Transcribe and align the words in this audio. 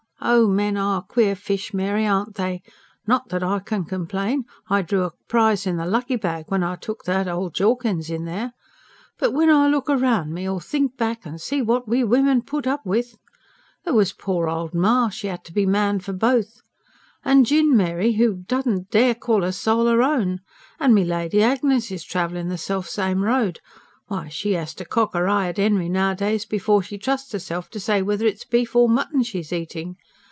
Oh! 0.23 0.45
men 0.47 0.77
are 0.77 1.01
queer 1.01 1.35
fish, 1.35 1.73
Mary, 1.73 2.05
aren't 2.05 2.35
they? 2.35 2.61
Not 3.07 3.29
that 3.29 3.41
I 3.41 3.57
can 3.57 3.85
complain; 3.85 4.45
I 4.69 4.83
drew 4.83 5.01
a 5.03 5.13
prize 5.27 5.65
in 5.65 5.77
the 5.77 5.85
lucky 5.87 6.15
bag 6.15 6.45
when 6.49 6.61
I 6.61 6.75
took 6.75 7.05
that 7.05 7.27
old 7.27 7.55
Jawkins 7.55 8.11
in 8.11 8.25
there. 8.25 8.53
But 9.17 9.33
when 9.33 9.49
I 9.49 9.67
look 9.67 9.89
round 9.89 10.31
me, 10.35 10.47
or 10.47 10.61
think 10.61 10.95
back, 10.95 11.25
and 11.25 11.41
see 11.41 11.63
what 11.63 11.87
we 11.87 12.03
women 12.03 12.43
put 12.43 12.67
up 12.67 12.85
with! 12.85 13.17
There 13.83 13.95
was 13.95 14.13
poor 14.13 14.47
old 14.47 14.75
ma; 14.75 15.09
she 15.09 15.27
'ad 15.27 15.43
to 15.45 15.53
be 15.53 15.65
man 15.65 15.99
for 15.99 16.13
both. 16.13 16.61
And 17.25 17.43
Jinn, 17.43 17.75
Mary, 17.75 18.11
who 18.13 18.35
didn't 18.47 18.91
dare 18.91 19.15
to 19.15 19.19
call 19.19 19.43
'er 19.43 19.51
soul 19.51 19.89
'er 19.89 20.03
own. 20.03 20.41
And 20.79 20.93
milady 20.93 21.41
Agnes 21.41 21.89
is 21.89 22.03
travelling 22.03 22.47
the 22.49 22.59
selfsame 22.59 23.23
road 23.23 23.59
why, 24.05 24.27
she 24.27 24.55
'as 24.57 24.73
to 24.75 24.83
cock 24.85 25.15
'er 25.15 25.27
eye 25.29 25.47
at 25.47 25.55
Henry 25.57 25.87
nowadays 25.89 26.45
before 26.45 26.83
she 26.83 26.97
trusts 26.99 27.33
'erself 27.33 27.69
to 27.71 27.79
say 27.79 28.01
whether 28.03 28.25
it's 28.25 28.43
beef 28.43 28.75
or 28.75 28.87
mutton 28.89 29.23
she's 29.23 29.51
eating! 29.53 29.95